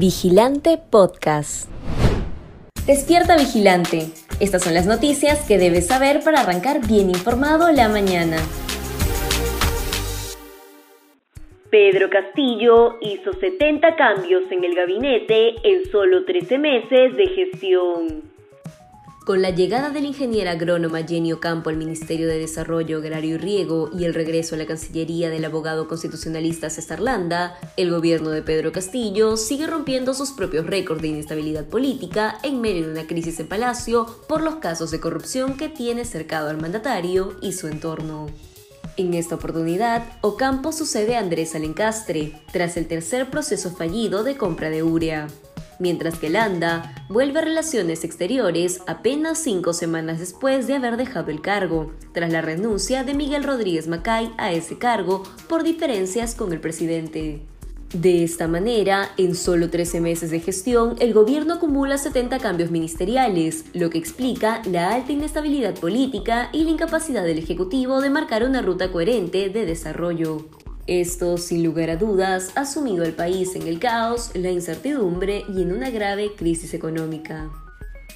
Vigilante 0.00 0.78
Podcast. 0.78 1.68
Despierta 2.86 3.36
Vigilante. 3.36 4.06
Estas 4.40 4.64
son 4.64 4.72
las 4.72 4.86
noticias 4.86 5.46
que 5.46 5.58
debes 5.58 5.88
saber 5.88 6.20
para 6.24 6.40
arrancar 6.40 6.80
bien 6.88 7.10
informado 7.10 7.70
la 7.70 7.90
mañana. 7.90 8.38
Pedro 11.70 12.08
Castillo 12.08 12.96
hizo 13.02 13.34
70 13.34 13.94
cambios 13.96 14.50
en 14.50 14.64
el 14.64 14.74
gabinete 14.74 15.56
en 15.64 15.84
solo 15.92 16.24
13 16.24 16.56
meses 16.56 17.14
de 17.18 17.26
gestión. 17.26 18.29
Con 19.30 19.42
la 19.42 19.50
llegada 19.50 19.90
del 19.90 20.06
ingeniero 20.06 20.50
agrónomo 20.50 20.96
Jenny 21.06 21.32
Campo 21.38 21.70
al 21.70 21.76
Ministerio 21.76 22.26
de 22.26 22.40
Desarrollo 22.40 22.98
Agrario 22.98 23.36
y 23.36 23.38
Riego 23.38 23.88
y 23.96 24.04
el 24.04 24.12
regreso 24.12 24.56
a 24.56 24.58
la 24.58 24.66
Cancillería 24.66 25.30
del 25.30 25.44
abogado 25.44 25.86
constitucionalista 25.86 26.68
César 26.68 26.98
Landa, 26.98 27.56
el 27.76 27.92
gobierno 27.92 28.30
de 28.30 28.42
Pedro 28.42 28.72
Castillo 28.72 29.36
sigue 29.36 29.68
rompiendo 29.68 30.14
sus 30.14 30.32
propios 30.32 30.66
récords 30.66 31.00
de 31.00 31.08
inestabilidad 31.10 31.64
política 31.64 32.40
en 32.42 32.60
medio 32.60 32.86
de 32.86 32.90
una 32.90 33.06
crisis 33.06 33.38
en 33.38 33.46
Palacio 33.46 34.04
por 34.26 34.42
los 34.42 34.56
casos 34.56 34.90
de 34.90 34.98
corrupción 34.98 35.56
que 35.56 35.68
tiene 35.68 36.04
cercado 36.04 36.50
al 36.50 36.60
mandatario 36.60 37.36
y 37.40 37.52
su 37.52 37.68
entorno. 37.68 38.26
En 38.96 39.14
esta 39.14 39.36
oportunidad, 39.36 40.08
Ocampo 40.22 40.72
sucede 40.72 41.14
a 41.14 41.20
Andrés 41.20 41.54
Alencastre, 41.54 42.32
tras 42.52 42.76
el 42.76 42.88
tercer 42.88 43.30
proceso 43.30 43.70
fallido 43.70 44.24
de 44.24 44.36
compra 44.36 44.70
de 44.70 44.82
urea 44.82 45.28
mientras 45.80 46.18
que 46.18 46.30
Landa 46.30 46.94
vuelve 47.08 47.40
a 47.40 47.42
Relaciones 47.42 48.04
Exteriores 48.04 48.80
apenas 48.86 49.38
cinco 49.38 49.72
semanas 49.72 50.20
después 50.20 50.68
de 50.68 50.74
haber 50.74 50.96
dejado 50.96 51.32
el 51.32 51.40
cargo, 51.40 51.92
tras 52.12 52.30
la 52.30 52.40
renuncia 52.40 53.02
de 53.02 53.14
Miguel 53.14 53.42
Rodríguez 53.42 53.88
Macay 53.88 54.30
a 54.38 54.52
ese 54.52 54.78
cargo 54.78 55.24
por 55.48 55.64
diferencias 55.64 56.36
con 56.36 56.52
el 56.52 56.60
presidente. 56.60 57.42
De 57.92 58.22
esta 58.22 58.46
manera, 58.46 59.10
en 59.16 59.34
solo 59.34 59.68
13 59.68 60.00
meses 60.00 60.30
de 60.30 60.38
gestión, 60.38 60.94
el 61.00 61.12
gobierno 61.12 61.54
acumula 61.54 61.98
70 61.98 62.38
cambios 62.38 62.70
ministeriales, 62.70 63.64
lo 63.72 63.90
que 63.90 63.98
explica 63.98 64.62
la 64.64 64.94
alta 64.94 65.10
inestabilidad 65.10 65.74
política 65.74 66.50
y 66.52 66.62
la 66.62 66.70
incapacidad 66.70 67.24
del 67.24 67.38
Ejecutivo 67.38 68.00
de 68.00 68.10
marcar 68.10 68.44
una 68.44 68.62
ruta 68.62 68.92
coherente 68.92 69.48
de 69.48 69.66
desarrollo. 69.66 70.46
Esto, 70.86 71.36
sin 71.36 71.62
lugar 71.62 71.90
a 71.90 71.96
dudas, 71.96 72.52
ha 72.56 72.64
sumido 72.64 73.04
al 73.04 73.12
país 73.12 73.54
en 73.54 73.66
el 73.66 73.78
caos, 73.78 74.30
la 74.34 74.50
incertidumbre 74.50 75.44
y 75.48 75.62
en 75.62 75.72
una 75.72 75.90
grave 75.90 76.32
crisis 76.36 76.74
económica. 76.74 77.48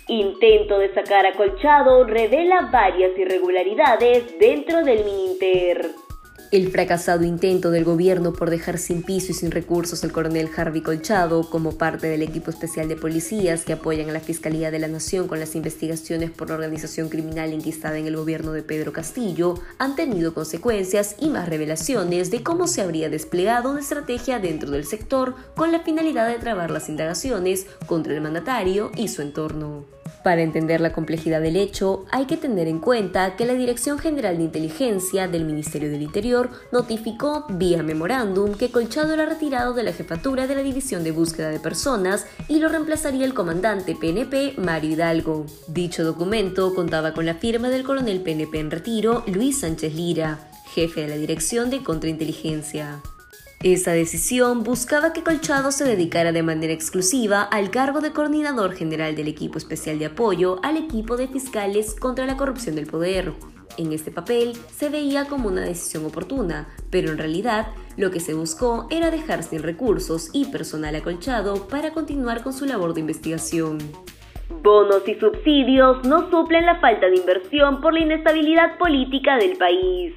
Intento 0.08 0.78
de 0.78 0.92
sacar 0.92 1.24
a 1.24 1.32
Colchado 1.32 2.04
revela 2.04 2.68
varias 2.70 3.16
irregularidades 3.16 4.38
dentro 4.38 4.84
del 4.84 5.04
Mininter. 5.04 5.90
El 6.54 6.70
fracasado 6.70 7.24
intento 7.24 7.72
del 7.72 7.82
gobierno 7.82 8.32
por 8.32 8.48
dejar 8.48 8.78
sin 8.78 9.02
piso 9.02 9.32
y 9.32 9.34
sin 9.34 9.50
recursos 9.50 10.04
al 10.04 10.12
coronel 10.12 10.48
Harvey 10.56 10.82
Colchado 10.82 11.50
como 11.50 11.76
parte 11.76 12.06
del 12.06 12.22
equipo 12.22 12.48
especial 12.48 12.86
de 12.86 12.94
policías 12.94 13.64
que 13.64 13.72
apoyan 13.72 14.08
a 14.08 14.12
la 14.12 14.20
Fiscalía 14.20 14.70
de 14.70 14.78
la 14.78 14.86
Nación 14.86 15.26
con 15.26 15.40
las 15.40 15.56
investigaciones 15.56 16.30
por 16.30 16.50
la 16.50 16.54
organización 16.54 17.08
criminal 17.08 17.52
enquistada 17.52 17.98
en 17.98 18.06
el 18.06 18.14
gobierno 18.14 18.52
de 18.52 18.62
Pedro 18.62 18.92
Castillo 18.92 19.54
han 19.78 19.96
tenido 19.96 20.32
consecuencias 20.32 21.16
y 21.18 21.28
más 21.28 21.48
revelaciones 21.48 22.30
de 22.30 22.44
cómo 22.44 22.68
se 22.68 22.82
habría 22.82 23.08
desplegado 23.08 23.72
una 23.72 23.80
estrategia 23.80 24.38
dentro 24.38 24.70
del 24.70 24.84
sector 24.84 25.34
con 25.56 25.72
la 25.72 25.80
finalidad 25.80 26.28
de 26.28 26.38
trabar 26.38 26.70
las 26.70 26.88
indagaciones 26.88 27.66
contra 27.86 28.14
el 28.14 28.20
mandatario 28.20 28.92
y 28.94 29.08
su 29.08 29.22
entorno. 29.22 29.86
Para 30.22 30.42
entender 30.42 30.80
la 30.80 30.92
complejidad 30.92 31.40
del 31.42 31.56
hecho, 31.56 32.06
hay 32.10 32.24
que 32.24 32.36
tener 32.36 32.66
en 32.66 32.78
cuenta 32.78 33.36
que 33.36 33.44
la 33.44 33.54
Dirección 33.54 33.98
General 33.98 34.36
de 34.36 34.44
Inteligencia 34.44 35.28
del 35.28 35.44
Ministerio 35.44 35.90
del 35.90 36.02
Interior 36.02 36.50
notificó 36.72 37.44
vía 37.50 37.82
memorándum 37.82 38.54
que 38.54 38.70
Colchado 38.70 39.12
era 39.12 39.26
retirado 39.26 39.74
de 39.74 39.82
la 39.82 39.92
jefatura 39.92 40.46
de 40.46 40.54
la 40.54 40.62
División 40.62 41.04
de 41.04 41.12
Búsqueda 41.12 41.50
de 41.50 41.60
Personas 41.60 42.26
y 42.48 42.58
lo 42.58 42.68
reemplazaría 42.68 43.26
el 43.26 43.34
comandante 43.34 43.94
PNP 43.94 44.54
Mario 44.56 44.92
Hidalgo. 44.92 45.46
Dicho 45.68 46.04
documento 46.04 46.74
contaba 46.74 47.12
con 47.12 47.26
la 47.26 47.34
firma 47.34 47.68
del 47.68 47.84
coronel 47.84 48.22
PNP 48.22 48.58
en 48.58 48.70
retiro 48.70 49.24
Luis 49.26 49.60
Sánchez 49.60 49.94
Lira, 49.94 50.38
jefe 50.74 51.02
de 51.02 51.08
la 51.08 51.16
Dirección 51.16 51.70
de 51.70 51.82
Contrainteligencia. 51.82 53.02
Esa 53.64 53.92
decisión 53.92 54.62
buscaba 54.62 55.14
que 55.14 55.22
Colchado 55.22 55.72
se 55.72 55.84
dedicara 55.84 56.32
de 56.32 56.42
manera 56.42 56.74
exclusiva 56.74 57.40
al 57.44 57.70
cargo 57.70 58.02
de 58.02 58.12
coordinador 58.12 58.74
general 58.74 59.16
del 59.16 59.26
equipo 59.26 59.56
especial 59.56 59.98
de 59.98 60.04
apoyo 60.04 60.60
al 60.62 60.76
equipo 60.76 61.16
de 61.16 61.28
fiscales 61.28 61.98
contra 61.98 62.26
la 62.26 62.36
corrupción 62.36 62.76
del 62.76 62.86
poder. 62.86 63.32
En 63.78 63.94
este 63.94 64.10
papel 64.10 64.52
se 64.70 64.90
veía 64.90 65.24
como 65.24 65.48
una 65.48 65.62
decisión 65.62 66.04
oportuna, 66.04 66.68
pero 66.90 67.10
en 67.10 67.16
realidad 67.16 67.68
lo 67.96 68.10
que 68.10 68.20
se 68.20 68.34
buscó 68.34 68.86
era 68.90 69.10
dejar 69.10 69.42
sin 69.42 69.62
recursos 69.62 70.28
y 70.34 70.44
personal 70.44 70.94
acolchado 70.94 71.66
para 71.66 71.94
continuar 71.94 72.42
con 72.42 72.52
su 72.52 72.66
labor 72.66 72.92
de 72.92 73.00
investigación. 73.00 73.78
Bonos 74.62 75.08
y 75.08 75.14
subsidios 75.14 76.04
no 76.04 76.28
suplen 76.30 76.66
la 76.66 76.80
falta 76.80 77.06
de 77.06 77.16
inversión 77.16 77.80
por 77.80 77.94
la 77.94 78.00
inestabilidad 78.00 78.76
política 78.76 79.38
del 79.38 79.56
país. 79.56 80.14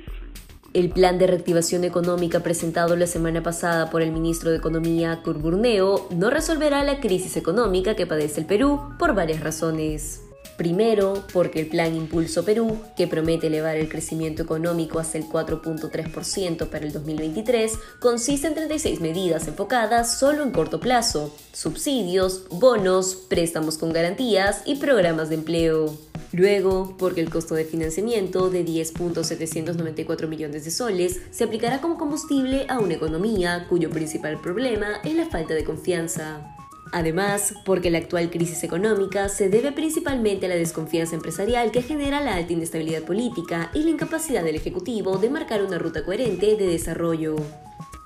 El 0.73 0.89
plan 0.89 1.17
de 1.17 1.27
reactivación 1.27 1.85
económica 1.85 2.41
presentado 2.41 2.95
la 2.95 3.07
semana 3.07 3.41
pasada 3.41 3.89
por 3.89 4.01
el 4.01 4.11
ministro 4.11 4.51
de 4.51 4.57
Economía, 4.57 5.21
Curburneo, 5.23 6.07
no 6.11 6.29
resolverá 6.29 6.83
la 6.83 6.99
crisis 6.99 7.37
económica 7.37 7.95
que 7.95 8.05
padece 8.05 8.41
el 8.41 8.45
Perú 8.45 8.81
por 8.99 9.15
varias 9.15 9.39
razones. 9.39 10.21
Primero, 10.57 11.23
porque 11.31 11.61
el 11.61 11.67
Plan 11.67 11.95
Impulso 11.95 12.43
Perú, 12.43 12.77
que 12.97 13.07
promete 13.07 13.45
elevar 13.45 13.77
el 13.77 13.89
crecimiento 13.89 14.41
económico 14.41 14.97
hasta 14.97 15.19
el 15.19 15.25
4.3% 15.25 16.67
para 16.67 16.83
el 16.83 16.91
2023, 16.91 17.73
consiste 17.99 18.47
en 18.47 18.55
36 18.55 18.99
medidas 18.99 19.47
enfocadas 19.47 20.17
solo 20.17 20.41
en 20.41 20.51
corto 20.51 20.79
plazo, 20.79 21.33
subsidios, 21.53 22.47
bonos, 22.49 23.15
préstamos 23.29 23.77
con 23.77 23.93
garantías 23.93 24.63
y 24.65 24.75
programas 24.75 25.29
de 25.29 25.35
empleo. 25.35 26.06
Luego, 26.33 26.95
porque 26.97 27.21
el 27.21 27.29
costo 27.29 27.55
de 27.55 27.65
financiamiento 27.65 28.49
de 28.49 28.65
10.794 28.65 30.27
millones 30.27 30.65
de 30.65 30.71
soles 30.71 31.21
se 31.31 31.45
aplicará 31.45 31.79
como 31.79 31.97
combustible 31.97 32.65
a 32.69 32.79
una 32.79 32.95
economía 32.95 33.65
cuyo 33.69 33.89
principal 33.89 34.39
problema 34.41 34.97
es 35.03 35.15
la 35.15 35.25
falta 35.25 35.53
de 35.53 35.63
confianza. 35.63 36.53
Además, 36.91 37.53
porque 37.65 37.91
la 37.91 37.97
actual 37.97 38.29
crisis 38.29 38.63
económica 38.63 39.29
se 39.29 39.49
debe 39.49 39.71
principalmente 39.71 40.45
a 40.45 40.49
la 40.49 40.55
desconfianza 40.55 41.15
empresarial 41.15 41.71
que 41.71 41.81
genera 41.81 42.21
la 42.21 42.35
alta 42.35 42.53
inestabilidad 42.53 43.03
política 43.03 43.71
y 43.73 43.83
la 43.83 43.89
incapacidad 43.89 44.43
del 44.43 44.55
Ejecutivo 44.55 45.17
de 45.17 45.29
marcar 45.29 45.63
una 45.63 45.79
ruta 45.79 46.05
coherente 46.05 46.55
de 46.55 46.67
desarrollo. 46.67 47.35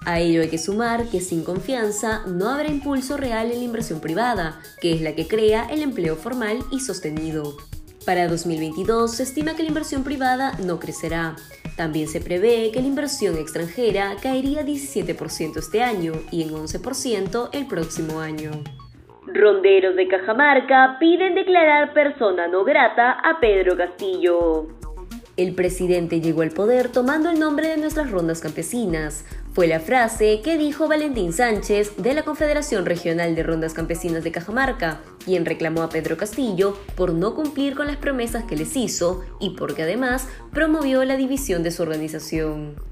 A 0.04 0.20
ello 0.20 0.42
hay 0.42 0.50
que 0.50 0.58
sumar 0.58 1.08
que 1.10 1.22
sin 1.22 1.44
confianza 1.44 2.26
no 2.26 2.50
habrá 2.50 2.70
impulso 2.70 3.18
real 3.18 3.52
en 3.52 3.60
la 3.60 3.66
inversión 3.66 4.00
privada, 4.00 4.60
que 4.82 4.94
es 4.94 5.02
la 5.02 5.14
que 5.14 5.28
crea 5.28 5.68
el 5.70 5.84
empleo 5.84 6.16
formal 6.16 6.58
y 6.72 6.80
sostenido. 6.80 7.56
Para 8.06 8.28
2022 8.28 9.16
se 9.16 9.24
estima 9.24 9.56
que 9.56 9.62
la 9.62 9.70
inversión 9.70 10.04
privada 10.04 10.54
no 10.66 10.80
crecerá. 10.80 11.36
También 11.78 12.08
se 12.08 12.20
prevé 12.20 12.72
que 12.72 12.82
la 12.82 12.88
inversión 12.88 13.38
extranjera 13.38 14.16
caería 14.22 14.64
17% 14.66 15.58
este 15.58 15.84
año 15.84 16.14
y 16.32 16.42
en 16.42 16.50
11% 16.50 17.50
el 17.54 17.68
próximo 17.68 18.20
año. 18.20 18.52
Ronderos 19.28 19.96
de 19.96 20.08
Cajamarca 20.08 20.98
piden 21.00 21.36
declarar 21.36 21.94
persona 21.94 22.48
no 22.48 22.64
grata 22.64 23.12
a 23.12 23.40
Pedro 23.40 23.78
Castillo. 23.78 24.81
El 25.38 25.56
presidente 25.56 26.20
llegó 26.20 26.42
al 26.42 26.52
poder 26.52 26.90
tomando 26.90 27.30
el 27.30 27.40
nombre 27.40 27.70
de 27.70 27.78
nuestras 27.78 28.12
rondas 28.12 28.42
campesinas. 28.42 29.24
Fue 29.54 29.66
la 29.68 29.80
frase 29.80 30.42
que 30.44 30.58
dijo 30.58 30.88
Valentín 30.88 31.32
Sánchez 31.32 31.96
de 31.98 32.14
la 32.14 32.24
Confederación 32.24 32.86
Regional 32.86 33.34
de 33.34 33.44
Rondas 33.44 33.74
Campesinas 33.74 34.24
de 34.24 34.32
Cajamarca, 34.32 35.00
quien 35.24 35.46
reclamó 35.46 35.84
a 35.84 35.90
Pedro 35.90 36.18
Castillo 36.18 36.78
por 36.96 37.14
no 37.14 37.34
cumplir 37.34 37.76
con 37.76 37.88
las 37.88 37.98
promesas 37.98 38.44
que 38.44 38.58
les 38.58 38.76
hizo 38.76 39.24
y 39.40 39.52
porque 39.52 39.84
además 39.84 40.28
promovió 40.52 41.04
la 41.06 41.16
división 41.16 41.64
de 41.64 41.72
su 41.72 41.84
organización. 41.84 42.91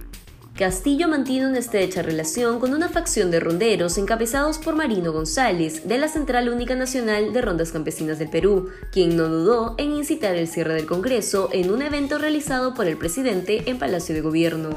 Castillo 0.59 1.07
mantiene 1.07 1.47
una 1.47 1.59
estrecha 1.59 2.01
relación 2.01 2.59
con 2.59 2.73
una 2.73 2.89
facción 2.89 3.31
de 3.31 3.39
ronderos 3.39 3.97
encabezados 3.97 4.57
por 4.57 4.75
Marino 4.75 5.13
González, 5.13 5.87
de 5.87 5.97
la 5.97 6.09
Central 6.09 6.49
Única 6.49 6.75
Nacional 6.75 7.31
de 7.31 7.41
Rondas 7.41 7.71
Campesinas 7.71 8.19
del 8.19 8.29
Perú, 8.29 8.67
quien 8.91 9.15
no 9.15 9.29
dudó 9.29 9.75
en 9.77 9.93
incitar 9.93 10.35
el 10.35 10.49
cierre 10.49 10.73
del 10.73 10.85
Congreso 10.85 11.47
en 11.53 11.71
un 11.71 11.81
evento 11.81 12.17
realizado 12.17 12.73
por 12.73 12.87
el 12.87 12.97
presidente 12.97 13.69
en 13.69 13.79
Palacio 13.79 14.13
de 14.13 14.19
Gobierno. 14.19 14.71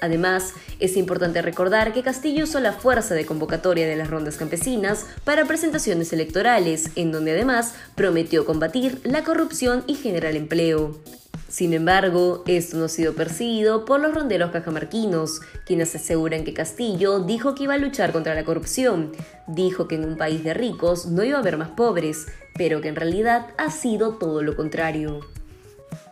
Además, 0.00 0.54
es 0.80 0.96
importante 0.96 1.42
recordar 1.42 1.92
que 1.92 2.02
Castillo 2.02 2.44
usó 2.44 2.58
la 2.58 2.72
fuerza 2.72 3.14
de 3.14 3.26
convocatoria 3.26 3.86
de 3.86 3.96
las 3.96 4.08
rondas 4.08 4.38
campesinas 4.38 5.04
para 5.22 5.44
presentaciones 5.44 6.14
electorales, 6.14 6.92
en 6.96 7.12
donde 7.12 7.32
además 7.32 7.74
prometió 7.94 8.46
combatir 8.46 9.02
la 9.04 9.22
corrupción 9.22 9.84
y 9.86 9.96
generar 9.96 10.34
empleo. 10.34 10.98
Sin 11.48 11.72
embargo, 11.72 12.44
esto 12.46 12.76
no 12.76 12.84
ha 12.84 12.88
sido 12.88 13.14
percibido 13.14 13.86
por 13.86 14.00
los 14.00 14.14
ronderos 14.14 14.50
cajamarquinos, 14.50 15.40
quienes 15.64 15.94
aseguran 15.94 16.44
que 16.44 16.52
Castillo 16.52 17.20
dijo 17.20 17.54
que 17.54 17.64
iba 17.64 17.74
a 17.74 17.78
luchar 17.78 18.12
contra 18.12 18.34
la 18.34 18.44
corrupción, 18.44 19.12
dijo 19.46 19.88
que 19.88 19.94
en 19.94 20.04
un 20.04 20.18
país 20.18 20.44
de 20.44 20.52
ricos 20.52 21.06
no 21.06 21.24
iba 21.24 21.38
a 21.38 21.40
haber 21.40 21.56
más 21.56 21.70
pobres, 21.70 22.26
pero 22.54 22.82
que 22.82 22.88
en 22.88 22.96
realidad 22.96 23.46
ha 23.56 23.70
sido 23.70 24.18
todo 24.18 24.42
lo 24.42 24.56
contrario. 24.56 25.20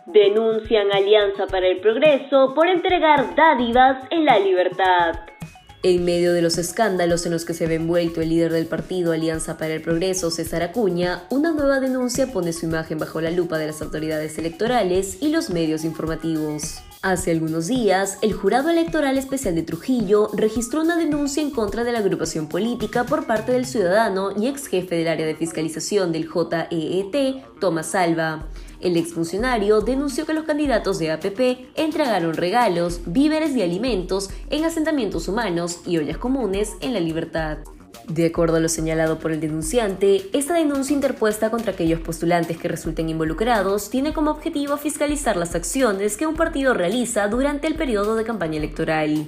Denuncian 0.07 0.91
Alianza 0.91 1.45
para 1.45 1.67
el 1.67 1.81
Progreso 1.81 2.53
por 2.55 2.67
entregar 2.67 3.35
dádivas 3.35 4.07
en 4.09 4.25
la 4.25 4.39
libertad. 4.39 5.36
En 5.83 6.05
medio 6.05 6.33
de 6.33 6.41
los 6.41 6.57
escándalos 6.57 7.25
en 7.27 7.31
los 7.31 7.45
que 7.45 7.53
se 7.53 7.67
ve 7.67 7.75
envuelto 7.75 8.19
el 8.19 8.29
líder 8.29 8.51
del 8.51 8.65
partido 8.65 9.11
Alianza 9.11 9.57
para 9.57 9.75
el 9.75 9.81
Progreso, 9.81 10.31
César 10.31 10.63
Acuña, 10.63 11.23
una 11.29 11.51
nueva 11.51 11.79
denuncia 11.79 12.33
pone 12.33 12.51
su 12.51 12.65
imagen 12.65 12.97
bajo 12.97 13.21
la 13.21 13.29
lupa 13.29 13.59
de 13.59 13.67
las 13.67 13.81
autoridades 13.83 14.39
electorales 14.39 15.17
y 15.21 15.29
los 15.29 15.51
medios 15.51 15.85
informativos. 15.85 16.79
Hace 17.03 17.29
algunos 17.29 17.67
días, 17.67 18.17
el 18.23 18.33
Jurado 18.33 18.71
Electoral 18.71 19.19
Especial 19.19 19.53
de 19.53 19.61
Trujillo 19.61 20.31
registró 20.33 20.81
una 20.81 20.97
denuncia 20.97 21.43
en 21.43 21.51
contra 21.51 21.83
de 21.83 21.91
la 21.91 21.99
agrupación 21.99 22.49
política 22.49 23.03
por 23.03 23.27
parte 23.27 23.51
del 23.51 23.67
ciudadano 23.67 24.31
y 24.35 24.47
ex 24.47 24.65
jefe 24.65 24.95
del 24.95 25.07
área 25.07 25.27
de 25.27 25.35
fiscalización 25.35 26.11
del 26.11 26.27
JEET, 26.27 27.59
Tomás 27.59 27.91
Salva. 27.91 28.47
El 28.79 28.95
exfuncionario 28.97 29.81
denunció 29.81 30.25
que 30.25 30.33
los 30.33 30.45
candidatos 30.45 30.99
de 30.99 31.11
APP 31.11 31.69
entregaron 31.75 32.35
regalos, 32.35 33.01
víveres 33.05 33.55
y 33.55 33.61
alimentos 33.61 34.29
en 34.49 34.65
asentamientos 34.65 35.27
humanos 35.27 35.81
y 35.85 35.97
ollas 35.97 36.17
comunes 36.17 36.73
en 36.81 36.93
la 36.93 36.99
libertad. 36.99 37.59
De 38.07 38.27
acuerdo 38.27 38.55
a 38.55 38.59
lo 38.61 38.69
señalado 38.69 39.19
por 39.19 39.31
el 39.31 39.41
denunciante, 39.41 40.29
esta 40.31 40.53
denuncia 40.53 40.93
interpuesta 40.93 41.49
contra 41.49 41.73
aquellos 41.73 41.99
postulantes 41.99 42.57
que 42.57 42.69
resulten 42.69 43.09
involucrados 43.09 43.89
tiene 43.89 44.13
como 44.13 44.31
objetivo 44.31 44.77
fiscalizar 44.77 45.35
las 45.35 45.55
acciones 45.55 46.15
que 46.15 46.25
un 46.25 46.35
partido 46.35 46.73
realiza 46.73 47.27
durante 47.27 47.67
el 47.67 47.75
periodo 47.75 48.15
de 48.15 48.23
campaña 48.23 48.57
electoral. 48.57 49.27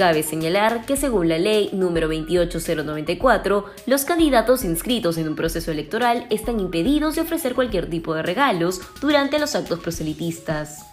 Cabe 0.00 0.22
señalar 0.22 0.86
que 0.86 0.96
según 0.96 1.28
la 1.28 1.36
ley 1.36 1.68
número 1.74 2.08
28094, 2.08 3.66
los 3.84 4.06
candidatos 4.06 4.64
inscritos 4.64 5.18
en 5.18 5.28
un 5.28 5.36
proceso 5.36 5.70
electoral 5.70 6.26
están 6.30 6.58
impedidos 6.58 7.16
de 7.16 7.20
ofrecer 7.20 7.54
cualquier 7.54 7.90
tipo 7.90 8.14
de 8.14 8.22
regalos 8.22 8.80
durante 9.02 9.38
los 9.38 9.54
actos 9.54 9.78
proselitistas. 9.80 10.86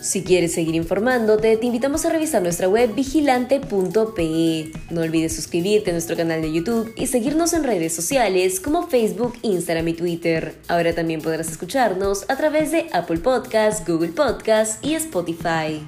Si 0.00 0.24
quieres 0.24 0.54
seguir 0.54 0.76
informándote, 0.76 1.58
te 1.58 1.66
invitamos 1.66 2.06
a 2.06 2.08
revisar 2.08 2.40
nuestra 2.40 2.66
web 2.66 2.94
vigilante.pe. 2.94 4.72
No 4.88 5.02
olvides 5.02 5.36
suscribirte 5.36 5.90
a 5.90 5.92
nuestro 5.92 6.16
canal 6.16 6.40
de 6.40 6.50
YouTube 6.50 6.90
y 6.96 7.06
seguirnos 7.06 7.52
en 7.52 7.64
redes 7.64 7.94
sociales 7.94 8.60
como 8.60 8.86
Facebook, 8.86 9.34
Instagram 9.42 9.88
y 9.88 9.92
Twitter. 9.92 10.54
Ahora 10.68 10.94
también 10.94 11.20
podrás 11.20 11.50
escucharnos 11.50 12.24
a 12.30 12.36
través 12.38 12.72
de 12.72 12.86
Apple 12.94 13.18
Podcasts, 13.18 13.86
Google 13.86 14.12
Podcasts 14.12 14.78
y 14.80 14.94
Spotify. 14.94 15.86